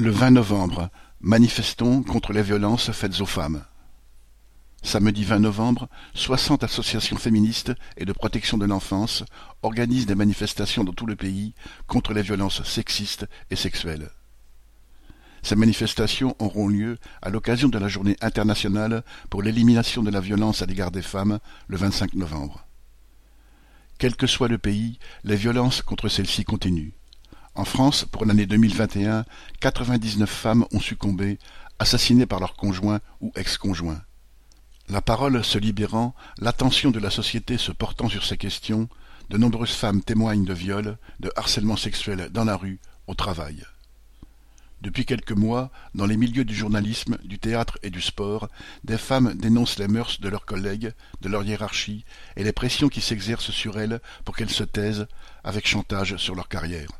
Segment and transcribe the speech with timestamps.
[0.00, 0.90] Le vingt novembre,
[1.20, 3.64] manifestons contre les violences faites aux femmes.
[4.80, 9.24] Samedi vingt novembre, soixante associations féministes et de protection de l'enfance
[9.62, 11.52] organisent des manifestations dans tout le pays
[11.88, 14.10] contre les violences sexistes et sexuelles.
[15.42, 20.62] Ces manifestations auront lieu à l'occasion de la Journée internationale pour l'élimination de la violence
[20.62, 22.64] à l'égard des femmes le 25 novembre.
[23.98, 26.92] Quel que soit le pays, les violences contre celles-ci continuent.
[27.58, 29.24] En France, pour l'année 2021,
[29.58, 31.40] 99 femmes ont succombé,
[31.80, 34.00] assassinées par leur conjoint ou ex-conjoint.
[34.88, 38.88] La parole se libérant, l'attention de la société se portant sur ces questions,
[39.28, 43.64] de nombreuses femmes témoignent de viols, de harcèlement sexuel dans la rue, au travail.
[44.80, 48.48] Depuis quelques mois, dans les milieux du journalisme, du théâtre et du sport,
[48.84, 52.04] des femmes dénoncent les mœurs de leurs collègues, de leur hiérarchie
[52.36, 55.08] et les pressions qui s'exercent sur elles pour qu'elles se taisent,
[55.42, 56.90] avec chantage sur leur carrière.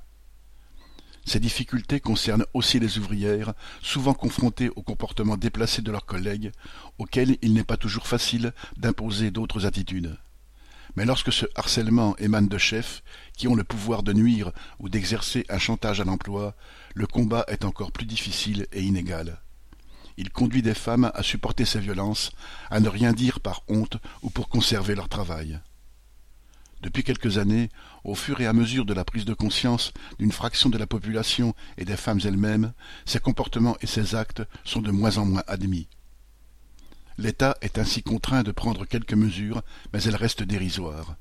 [1.29, 6.53] Ces difficultés concernent aussi les ouvrières, souvent confrontées au comportement déplacé de leurs collègues,
[6.97, 10.17] auxquels il n'est pas toujours facile d'imposer d'autres attitudes.
[10.97, 13.03] Mais lorsque ce harcèlement émane de chefs
[13.37, 16.57] qui ont le pouvoir de nuire ou d'exercer un chantage à l'emploi,
[16.95, 19.43] le combat est encore plus difficile et inégal.
[20.17, 22.33] Il conduit des femmes à supporter ces violences,
[22.71, 25.61] à ne rien dire par honte ou pour conserver leur travail.
[26.83, 27.71] Depuis quelques années,
[28.05, 31.55] au fur et à mesure de la prise de conscience d'une fraction de la population
[31.77, 32.73] et des femmes elles-mêmes,
[33.05, 35.89] ces comportements et ces actes sont de moins en moins admis.
[37.19, 39.63] L'État est ainsi contraint de prendre quelques mesures,
[39.93, 41.17] mais elles restent dérisoires.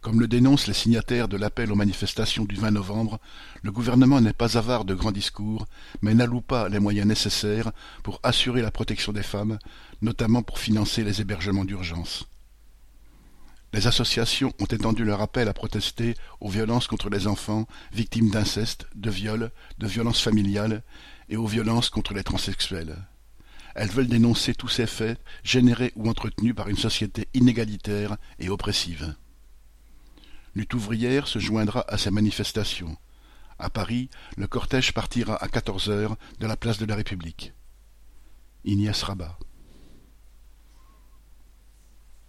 [0.00, 3.18] Comme le dénoncent les signataires de l'appel aux manifestations du 20 novembre,
[3.62, 5.66] le gouvernement n'est pas avare de grands discours,
[6.02, 7.72] mais n'alloue pas les moyens nécessaires
[8.04, 9.58] pour assurer la protection des femmes,
[10.02, 12.28] notamment pour financer les hébergements d'urgence.
[13.74, 18.86] Les associations ont étendu leur appel à protester aux violences contre les enfants victimes d'inceste,
[18.94, 20.84] de viols, de violences familiales
[21.28, 22.94] et aux violences contre les transsexuels.
[23.74, 29.16] Elles veulent dénoncer tous ces faits générés ou entretenus par une société inégalitaire et oppressive.
[30.54, 32.96] Lutte ouvrière se joindra à ces manifestations.
[33.58, 37.52] À Paris, le cortège partira à quatorze heures de la place de la République.
[38.64, 39.36] Ignace Rabat.